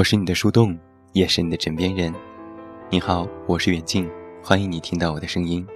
[0.00, 0.74] 我是你的树洞，
[1.12, 2.10] 也是你的枕边人。
[2.88, 4.10] 你好，我是远近，
[4.42, 5.66] 欢迎你听到我的声音。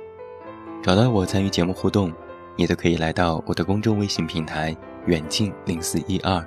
[0.82, 2.11] 找到我参与节目互动，
[2.57, 6.43] 你都可以来到我的公众微信平台“远近零四一二”，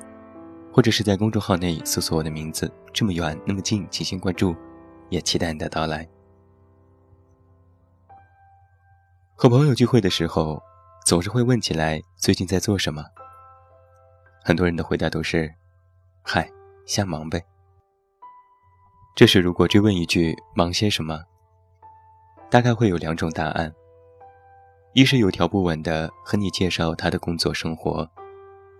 [0.73, 4.55] 或者是在公众号内搜索我的名字“这么远那么近”进行关注，
[5.09, 6.09] 也期待你的到来。
[9.35, 10.59] 和朋友聚会的时候，
[11.05, 13.05] 总是会问起来最近在做什么。
[14.43, 15.53] 很多人的回答都是
[16.25, 16.49] ：“嗨，
[16.87, 17.39] 瞎忙呗。”
[19.17, 21.23] 这时，如果追问一句“忙些什么”，
[22.51, 23.73] 大概会有两种答案：
[24.93, 28.07] 一是有条不紊地和你介绍他的工作生活，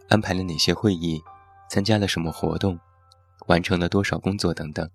[0.10, 1.20] 安排了哪些会议，
[1.72, 2.80] 参加了什么活动，
[3.48, 4.86] 完成了多少工作等等；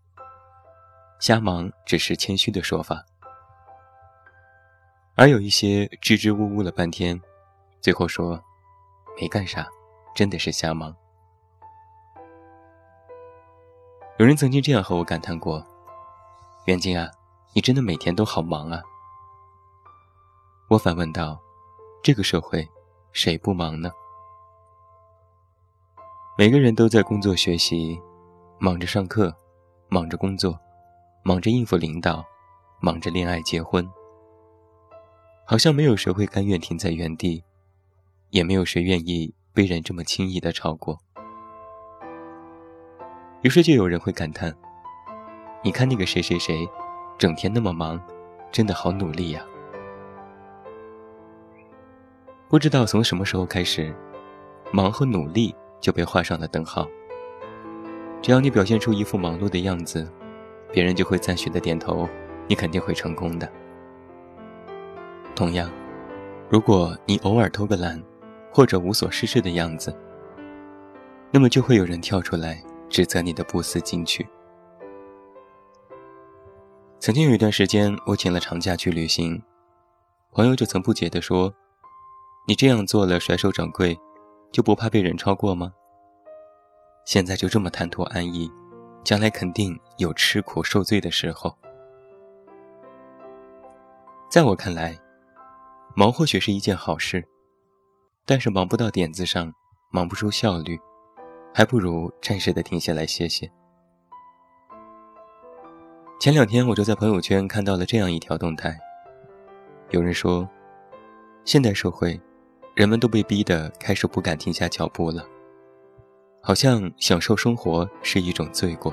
[1.18, 3.04] 瞎忙只是谦虚的说法。
[5.16, 7.20] 而有一些支支吾吾了半天，
[7.80, 8.40] 最后说
[9.20, 9.68] 没干啥，
[10.14, 10.94] 真的是瞎忙。
[14.22, 15.66] 有人曾经这样和我感叹过
[16.66, 17.10] ：“袁静啊，
[17.54, 18.80] 你真的每天都好忙啊。”
[20.70, 21.40] 我反问道
[22.04, 22.64] ：“这个社会，
[23.12, 23.90] 谁不忙呢？
[26.38, 28.00] 每个人都在工作学习，
[28.60, 29.34] 忙着上课，
[29.88, 30.56] 忙着工作，
[31.24, 32.24] 忙着应付领导，
[32.80, 33.84] 忙着恋爱结婚。
[35.44, 37.42] 好像没有谁会甘愿停在原地，
[38.30, 41.00] 也没有谁愿意被人这么轻易的超过。”
[43.42, 44.54] 于是就有人会感叹
[45.62, 46.68] ：“你看那个谁谁谁，
[47.18, 48.00] 整天那么忙，
[48.52, 49.44] 真的好努力呀。”
[52.48, 53.92] 不知道从什么时候开始，
[54.70, 56.86] 忙和努力就被画上了等号。
[58.20, 60.08] 只要你表现出一副忙碌的样子，
[60.70, 62.08] 别人就会赞许的点头，
[62.46, 63.50] 你肯定会成功的。
[65.34, 65.68] 同样，
[66.48, 68.00] 如果你偶尔偷个懒，
[68.52, 69.92] 或者无所事事的样子，
[71.32, 72.62] 那么就会有人跳出来。
[72.92, 74.28] 指责你的不思进取。
[77.00, 79.42] 曾经有一段时间，我请了长假去旅行，
[80.30, 81.52] 朋友就曾不解地说
[82.46, 83.98] ：“你这样做了，甩手掌柜，
[84.52, 85.72] 就不怕被人超过吗？
[87.06, 88.52] 现在就这么贪图安逸，
[89.02, 91.56] 将来肯定有吃苦受罪的时候。”
[94.30, 95.00] 在我看来，
[95.96, 97.26] 忙或许是一件好事，
[98.26, 99.50] 但是忙不到点子上，
[99.90, 100.78] 忙不出效率。
[101.54, 103.50] 还不如暂时的停下来歇歇。
[106.18, 108.78] 前两天我就在朋友圈看到了这样一条动态，
[109.90, 110.48] 有人说，
[111.44, 112.18] 现代社会，
[112.74, 115.26] 人们都被逼得开始不敢停下脚步了，
[116.40, 118.92] 好像享受生活是一种罪过。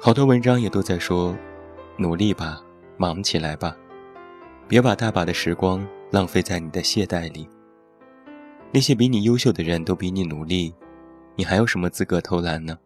[0.00, 1.34] 好多文章也都在说，
[1.96, 2.60] 努力吧，
[2.96, 3.76] 忙起来吧，
[4.68, 7.48] 别把大把的时光浪费在你的懈怠里。
[8.70, 10.74] 那些比你优秀的人都比你努力，
[11.36, 12.78] 你还有什么资格偷懒呢？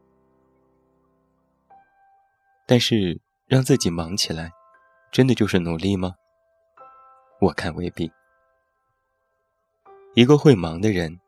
[2.66, 4.52] 但是让自己忙起来，
[5.10, 6.14] 真的就是努力吗？
[7.40, 8.10] 我看未必。
[10.14, 11.18] 一个会忙的人，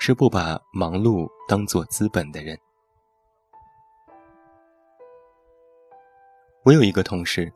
[0.00, 2.58] 是不把忙碌当做资本的人。
[6.64, 7.52] 我有一个同事，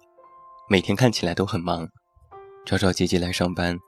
[0.69, 1.89] 每天看起来都很忙，
[2.67, 3.79] 着着急急来上班。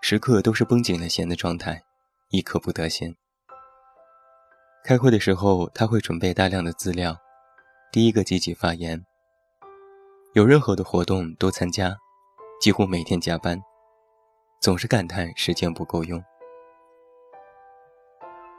[0.00, 1.82] 时刻都是绷紧了弦的状态，
[2.30, 3.14] 一刻不得闲。
[4.84, 7.16] 开会的时候，他会准备大量的资料，
[7.92, 9.04] 第一个积极发言。
[10.34, 11.96] 有任何的活动都参加，
[12.60, 13.60] 几乎每天加班，
[14.60, 16.22] 总是感叹时间不够用。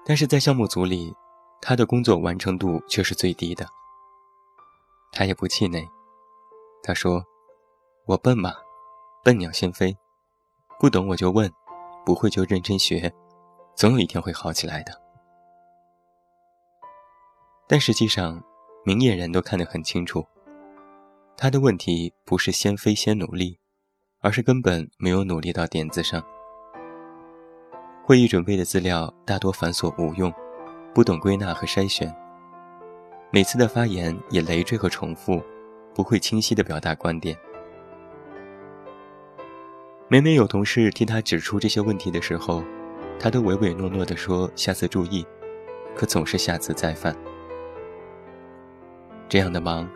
[0.05, 1.15] 但是在项目组里，
[1.61, 3.65] 他的工作完成度却是最低的。
[5.11, 5.87] 他也不气馁，
[6.83, 7.23] 他说
[8.05, 8.53] ：“我笨嘛，
[9.23, 9.97] 笨鸟先飞。”
[10.79, 11.51] 不懂我就问，
[12.05, 13.11] 不会就认真学，
[13.75, 14.93] 总有一天会好起来的。
[17.67, 18.41] 但实际上，
[18.85, 20.25] 明眼人都看得很清楚，
[21.35, 23.59] 他的问题不是先飞先努力，
[24.21, 26.23] 而是根本没有努力到点子上。
[28.05, 30.33] 会议准备的资料大多繁琐无用，
[30.95, 32.15] 不懂归纳和筛选，
[33.31, 35.43] 每次的发言也累赘和重复，
[35.93, 37.37] 不会清晰的表达观点。
[40.11, 42.63] 每每有同事替他指出这些问题的时候，
[43.19, 45.23] 他都唯唯诺诺地说：“下次注意。”
[45.95, 47.15] 可总是下次再犯。
[49.27, 49.87] 这样的忙，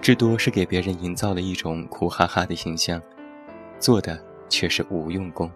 [0.00, 2.98] 至多是给别人营造了一种苦哈哈的形象，
[3.78, 4.18] 做的
[4.48, 5.50] 却是无用功。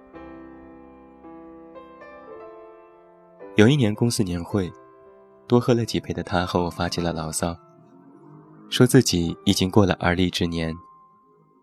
[3.55, 4.71] 有一年公司年会，
[5.47, 7.57] 多喝了几杯的他和我发起了牢骚，
[8.69, 10.77] 说自己已经过了而立之年，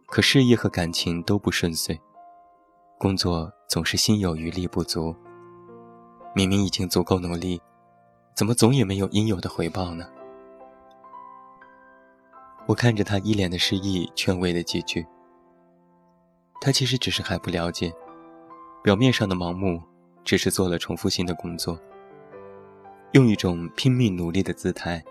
[0.07, 2.01] 可事业和感情都不顺遂。
[3.03, 5.13] 工作总是心有余力不足，
[6.33, 7.61] 明明已经足够努力，
[8.33, 10.07] 怎么总也没有应有的回报呢？
[12.65, 15.05] 我看着他一脸的失意，劝慰了几句。
[16.61, 17.93] 他其实只是还不了解，
[18.81, 19.83] 表面上的盲目，
[20.23, 21.77] 只是做了重复性的工作，
[23.11, 25.03] 用一种拼命努力的姿态，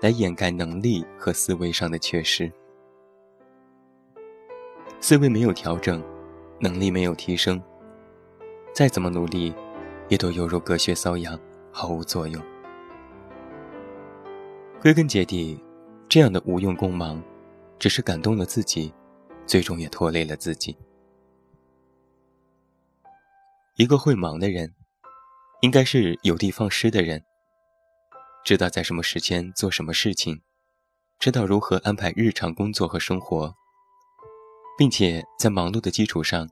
[0.00, 2.50] 来掩盖能力和思维上的缺失。
[4.98, 6.02] 思维没有调整，
[6.58, 7.62] 能力没有提升，
[8.72, 9.54] 再怎么努力，
[10.08, 11.38] 也都犹如隔靴搔痒，
[11.72, 12.42] 毫无作用。
[14.80, 15.62] 归根结底，
[16.08, 17.22] 这样的无用功忙，
[17.78, 18.92] 只是感动了自己，
[19.46, 20.76] 最终也拖累了自己。
[23.76, 24.74] 一个会忙的人，
[25.62, 27.24] 应该是有的放矢的人，
[28.44, 30.42] 知道在什么时间做什么事情，
[31.18, 33.56] 知道如何安排日常工作和生活，
[34.76, 36.48] 并且在忙碌的基础上，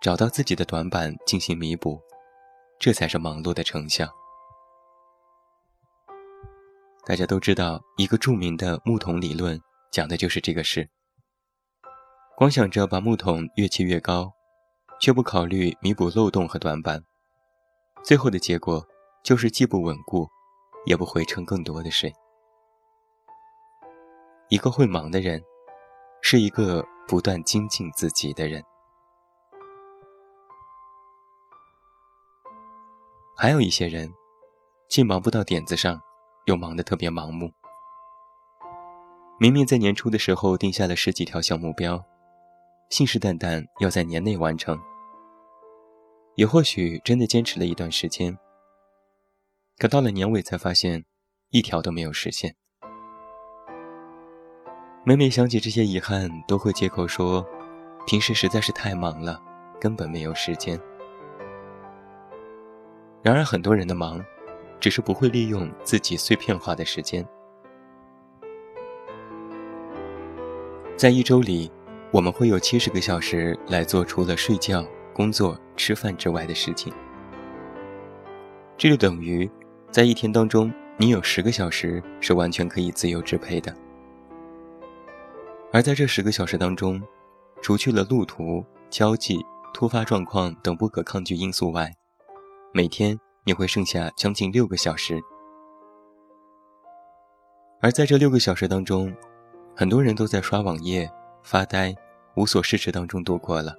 [0.00, 2.00] 找到自己的短板进行弥补，
[2.78, 4.08] 这才是忙碌的成效。
[7.06, 10.88] 大家都知道，一个著名的木桶理论讲的就是这个事。
[12.36, 14.32] 光想着把木桶越砌越高。
[15.00, 17.02] 却不考虑弥补漏洞和短板，
[18.04, 18.86] 最后的结果
[19.24, 20.28] 就是既不稳固，
[20.84, 22.12] 也不会撑更多的水。
[24.50, 25.42] 一个会忙的人，
[26.22, 28.62] 是一个不断精进自己的人。
[33.36, 34.12] 还有一些人，
[34.88, 36.00] 既忙不到点子上，
[36.44, 37.50] 又忙得特别盲目。
[39.38, 42.04] 明明在年初的时候定下了十几条小目标，
[42.90, 44.78] 信誓旦旦要在年内完成。
[46.34, 48.38] 也或许真的坚持了一段时间，
[49.78, 51.06] 可到了年尾才发现，
[51.48, 52.54] 一条都没有实现。
[55.02, 57.46] 每每想起这些遗憾，都会借口说，
[58.06, 59.40] 平时实在是太忙了，
[59.80, 60.78] 根本没有时间。
[63.22, 64.22] 然而，很多人的忙，
[64.78, 67.26] 只是不会利用自己碎片化的时间。
[70.96, 71.72] 在一周里，
[72.10, 74.84] 我们会有七十个小时来做除了睡觉。
[75.12, 76.90] 工作、吃饭之外的事情，
[78.78, 79.50] 这就等于，
[79.90, 83.74] 在一天当中，你有十个小时是完全可以自由支配的。
[85.72, 87.00] 而在这十个小时当中，
[87.62, 89.38] 除去了路途、交际、
[89.72, 91.88] 突发状况等不可抗拒因素外，
[92.72, 95.20] 每天你会剩下将近六个小时。
[97.80, 99.14] 而在这六个小时当中，
[99.76, 101.08] 很多人都在刷网页、
[101.42, 101.94] 发呆、
[102.34, 103.74] 无所事事当中度过了。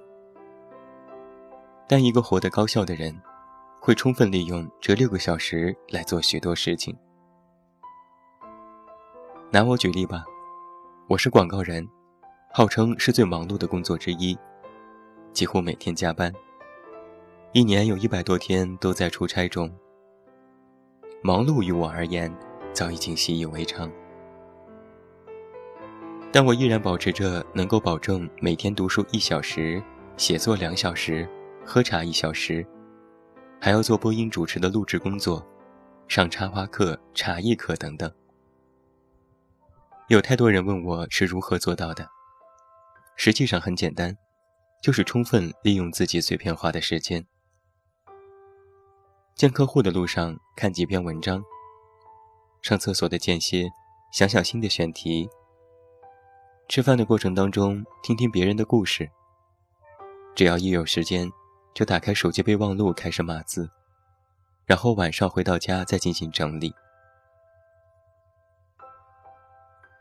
[1.86, 3.14] 但一个活得高效的人，
[3.80, 6.96] 会充分利用这六个小时来做许多事情。
[9.50, 10.24] 拿我举例吧，
[11.12, 11.86] 我是广告人，
[12.54, 14.34] 号称是最忙碌的工作之一，
[15.34, 16.32] 几乎每天加班，
[17.52, 19.70] 一年有一百多天都在出差中。
[21.22, 22.34] 忙碌于我而言，
[22.72, 23.92] 早已经习以为常，
[26.32, 29.82] 但我依然保持着能够保证每天读书一小时，
[30.16, 31.28] 写作两小时。
[31.62, 32.66] 喝茶一小时，
[33.60, 35.46] 还要做播音主持的录制工作，
[36.08, 38.10] 上插花课、茶艺课等等。
[40.08, 42.08] 有太多人问我是如何做到的，
[43.16, 44.16] 实际上很简单，
[44.82, 47.24] 就是充分利用自己碎片化的时间。
[49.34, 51.42] 见客户的路上看几篇文章，
[52.62, 53.70] 上厕所的间歇
[54.12, 55.28] 想想新的选题，
[56.68, 59.10] 吃饭的过程当中听听别人的故事。
[60.34, 61.30] 只要一有时间。
[61.74, 63.70] 就打开手机备忘录开始码字，
[64.66, 66.70] 然后晚上回到家再进行整理。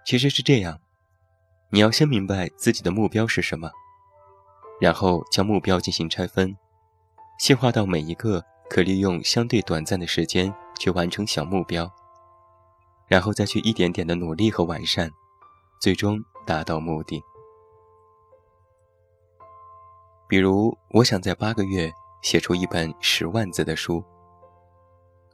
[0.03, 0.79] 其实是这样，
[1.70, 3.72] 你要先明白自己的目标是什么，
[4.79, 6.58] 然后将目标进行拆分，
[7.39, 11.89] 细化到每一个可利用相对短暂的时间去完成小目标，
[13.08, 15.12] 然后再去一点点的努力和完善，
[15.79, 17.22] 最终达到目的。
[20.27, 21.91] 比如，我想在八个月
[22.22, 24.03] 写出一本十万字的书，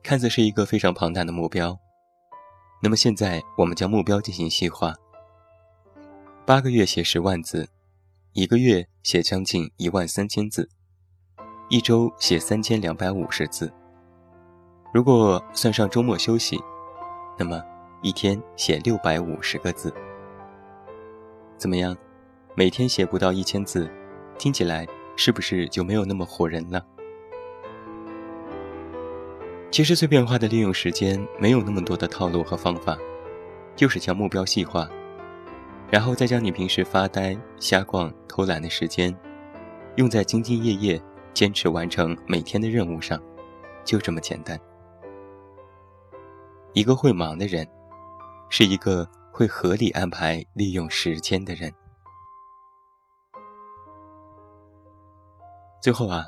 [0.04, 1.78] 看似是一个非常庞大的目标。
[2.80, 4.94] 那么现在，我们将目标进行细化：
[6.46, 7.68] 八个月写十万字，
[8.34, 10.70] 一个月写将近一万三千字，
[11.70, 13.74] 一周写三千两百五十字。
[14.94, 16.60] 如果算上周末休息，
[17.38, 17.62] 那么
[18.04, 19.92] 一天写六百五十个字。
[21.58, 21.98] 怎么样？
[22.56, 23.90] 每天写不到一千字？
[24.38, 26.86] 听起来是不是就没有那么唬人了？
[29.70, 32.98] 其实碎片化的利用时间没有那么多的套路和方法，
[33.76, 34.90] 就是将目标细化，
[35.92, 39.16] 然后再将你平时发呆、瞎逛、偷懒的时间，
[39.98, 41.02] 用在兢兢业业、
[41.34, 43.22] 坚持完成每天的任务上，
[43.84, 44.60] 就这么简单。
[46.74, 47.68] 一个会忙的人，
[48.50, 51.72] 是一个会合理安排利用时间的人。
[55.82, 56.26] 最后啊，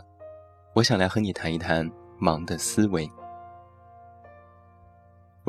[0.75, 3.09] 我想来和你谈一谈忙的思维。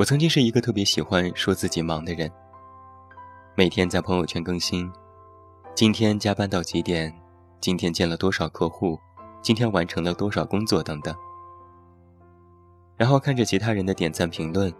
[0.01, 2.27] 我曾经是一个特别喜欢说自己忙的人，
[3.53, 4.91] 每天在朋友圈更新，
[5.75, 7.15] 今天加班到几点，
[7.59, 8.97] 今天见了多少客户，
[9.43, 11.15] 今天完成了多少工作等等。
[12.97, 14.73] 然后看着其他人的点赞评论，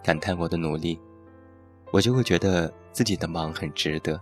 [0.00, 0.96] 感叹我的努力，
[1.90, 4.20] 我就会觉得自己的忙很值得。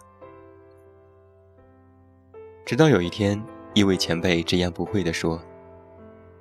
[2.64, 3.38] 直到有一天。
[3.74, 5.38] 一位前辈直言不讳地说：“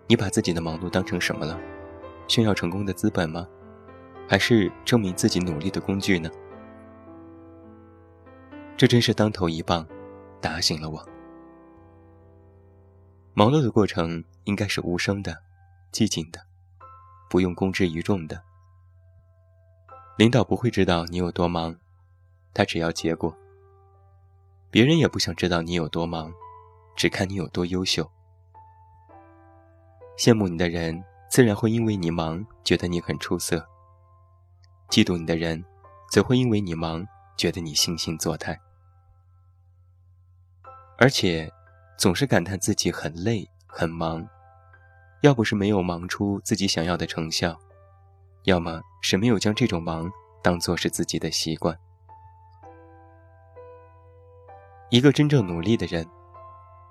[0.08, 1.60] 你把自己的忙碌当成什么了？
[2.30, 3.46] 炫耀成功的资本吗？
[4.28, 6.30] 还是证明自己努力的工具呢？”
[8.78, 9.88] 这真是当头一棒，
[10.42, 11.08] 打醒了我。
[13.34, 15.44] 忙碌的过程应该是无声的、
[15.92, 16.42] 寂静的，
[17.30, 18.42] 不用公之于众的。
[20.18, 21.76] 领导不会知道你有多忙，
[22.54, 23.36] 他只要结果。
[24.72, 26.34] 别人也不想知道你有多忙。
[26.96, 28.10] 只看你有多优秀，
[30.18, 33.60] 羡慕你的人自然会因为你忙觉得你很出色；
[34.90, 35.64] 嫉妒你的人，
[36.12, 37.06] 则会因为你忙
[37.38, 38.60] 觉得你惺惺作态。
[40.98, 41.52] 而且，
[41.98, 44.28] 总是感叹自己很累很忙，
[45.22, 47.60] 要不是没有忙出自己想要的成效，
[48.44, 50.12] 要么是没有将这种忙
[50.42, 51.78] 当做是自己的习惯。
[54.90, 56.08] 一个真正努力的人。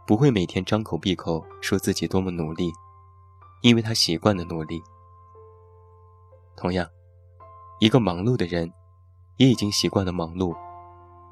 [0.06, 2.70] 不会每天张口闭口说自己多么努力，
[3.62, 4.82] 因为他习惯了努力。
[6.54, 6.86] 同样，
[7.84, 8.72] 一个忙碌的人，
[9.36, 10.56] 也已经习惯了忙碌，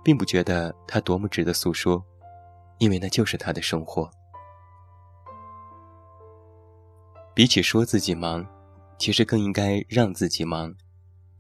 [0.05, 2.05] 并不觉得他多么值得诉说，
[2.77, 4.11] 因为那就是他的生活。
[7.33, 8.47] 比起说自己忙，
[8.99, 10.75] 其实更应该让自己忙，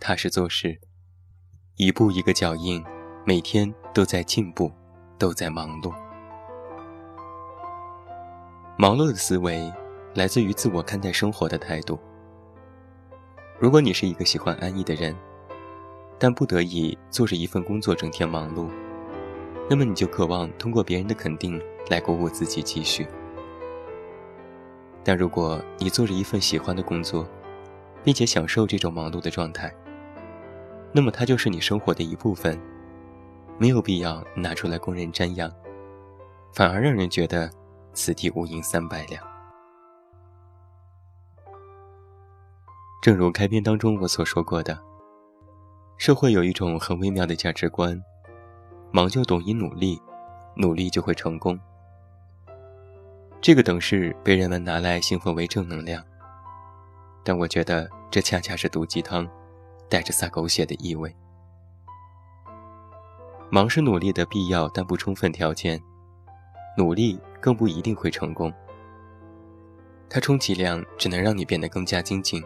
[0.00, 0.80] 踏实做事，
[1.76, 2.82] 一步一个脚印，
[3.26, 4.72] 每天都在进步，
[5.18, 5.92] 都在忙碌。
[8.78, 9.70] 忙碌的思维
[10.14, 12.00] 来自于自我看待生活的态度。
[13.62, 15.14] 如果你是一个喜欢安逸的人，
[16.18, 18.68] 但不得已做着一份工作整天忙碌，
[19.70, 23.06] 那么你就渴望通过别人的肯定来鼓舞自己继续。
[25.04, 27.24] 但如果你做着一份喜欢的工作，
[28.02, 29.72] 并且享受这种忙碌的状态，
[30.90, 32.60] 那么它就是你生活的一部分，
[33.58, 35.48] 没有必要拿出来供人瞻仰，
[36.52, 37.48] 反而让人觉得。
[37.94, 39.31] 此地无银三百两。
[43.02, 44.78] 正如开篇当中我所说过的，
[45.96, 48.00] 社会有一种很微妙的价值观：
[48.92, 50.00] 忙就等于努力，
[50.54, 51.58] 努力就会成功。
[53.40, 56.00] 这个等式被人们拿来兴奋为正能量，
[57.24, 59.28] 但我觉得这恰恰是毒鸡汤，
[59.88, 61.12] 带着撒狗血的意味。
[63.50, 65.82] 忙是努力的必要但不充分条件。
[66.78, 68.50] 努力更不一定会成功，
[70.08, 72.40] 它充其量只能让你变得更加精进。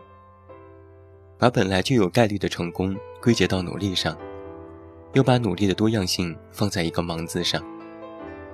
[1.38, 4.16] 把本来就有概率的成功归结到努力上，
[5.12, 7.62] 又把努力的多样性放在一个“忙”字上，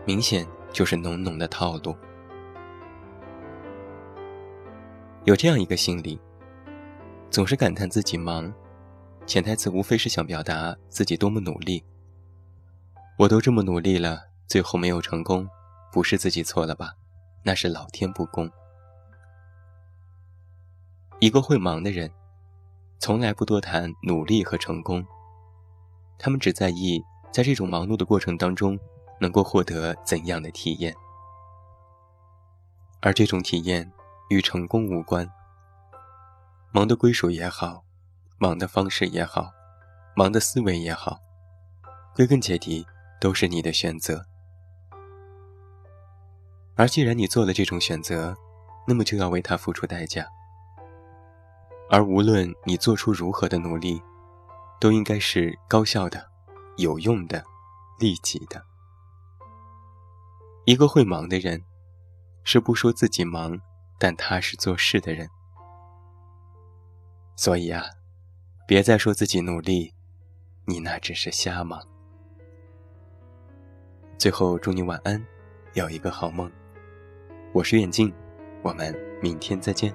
[0.05, 1.95] 明显就是浓浓的套路。
[5.25, 6.19] 有这样一个心理，
[7.31, 8.53] 总是感叹自己忙，
[9.27, 11.85] 潜台词无非是想表达自己多么努力。
[13.17, 15.49] 我都这么努力了，最后没有成功。
[15.93, 16.95] 不是自己错了吧？
[17.45, 18.51] 那是老天不公。
[21.21, 22.11] 一个会忙的人，
[23.03, 25.05] 从来不多谈努力和成功，
[26.21, 28.79] 他们只在意在这种忙碌的过程当中
[29.19, 30.95] 能够获得怎样的体验，
[33.01, 33.91] 而这种体验
[34.31, 35.29] 与成功无关。
[36.71, 37.83] 忙的归属也好，
[38.39, 39.51] 忙的方式也好，
[40.15, 41.19] 忙的思维也好，
[42.15, 42.87] 归根结底
[43.21, 44.25] 都是你的选择。
[46.77, 48.37] 而既然你做了这种选择，
[48.87, 50.25] 那么就要为它付出代价。
[51.93, 54.01] 而无论你做出如何的努力，
[54.81, 56.27] 都应该是高效的、
[56.79, 57.45] 有用的、
[57.99, 58.65] 利己的。
[60.65, 61.63] 一个会忙的人，
[62.45, 63.61] 是不说自己忙，
[63.99, 65.29] 但踏实做事的人。
[67.37, 67.85] 所以啊，
[68.67, 69.93] 别再说自己努力，
[70.65, 71.79] 你那只是瞎忙。
[74.17, 75.23] 最后，祝你晚安，
[75.75, 76.51] 有一个好梦。
[77.53, 78.11] 我是远近，
[78.63, 79.95] 我们明天再见。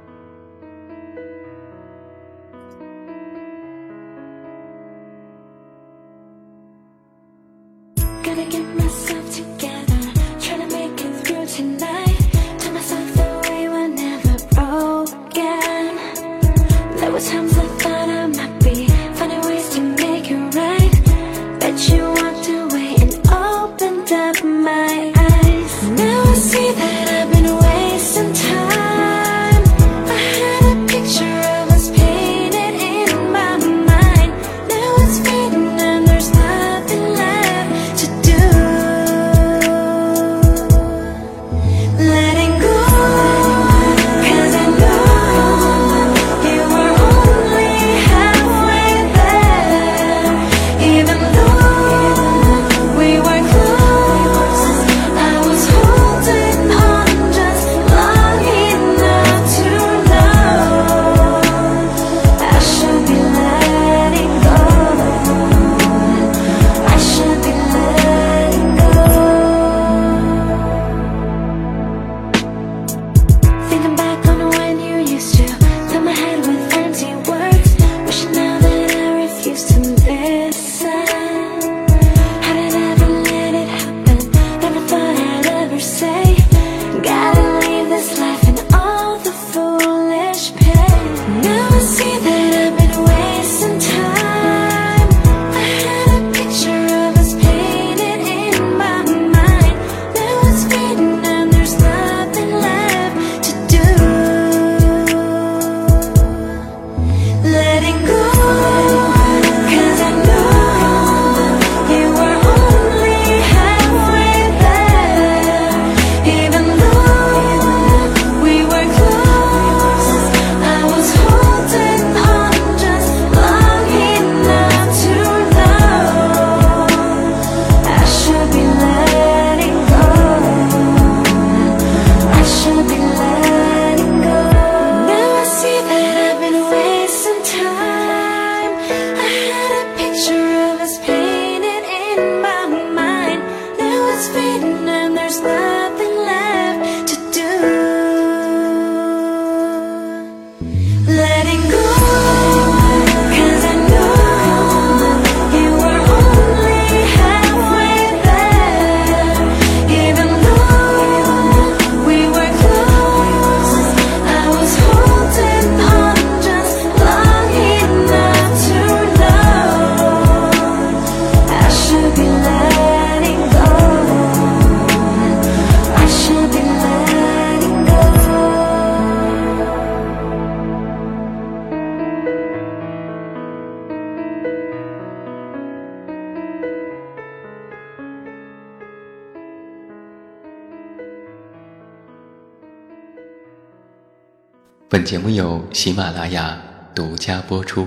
[194.89, 196.61] 本节目由喜马拉雅
[196.95, 197.85] 独家播出。